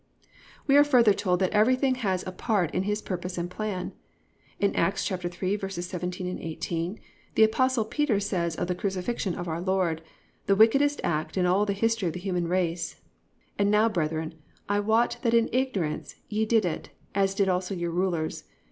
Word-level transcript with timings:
We 0.65 0.77
are 0.77 0.83
further 0.83 1.13
told 1.13 1.39
that 1.41 1.51
everything 1.51 1.93
has 2.01 2.25
a 2.25 2.31
part 2.31 2.73
in 2.73 2.81
His 2.89 3.03
purpose 3.03 3.37
and 3.37 3.51
plan. 3.51 3.91
In 4.59 4.75
Acts 4.75 5.07
3:17, 5.07 6.43
18, 6.43 6.99
the 7.35 7.43
Apostle 7.43 7.85
Peter 7.85 8.19
says 8.19 8.55
of 8.55 8.65
the 8.67 8.73
crucifixion 8.73 9.35
of 9.35 9.47
our 9.47 9.61
Lord, 9.61 10.01
the 10.47 10.55
wickedest 10.55 11.01
act 11.03 11.37
in 11.37 11.45
all 11.45 11.67
the 11.67 11.73
history 11.73 12.07
of 12.07 12.15
the 12.15 12.19
human 12.19 12.47
race: 12.47 12.99
+"And 13.59 13.69
now, 13.69 13.89
brethren, 13.89 14.33
I 14.67 14.79
wot 14.79 15.17
that 15.21 15.35
in 15.35 15.49
ignorance 15.51 16.15
ye 16.27 16.47
did 16.47 16.65
it, 16.65 16.89
as 17.13 17.35
did 17.35 17.47
also 17.47 17.75
your 17.75 17.91
rulers. 17.91 18.45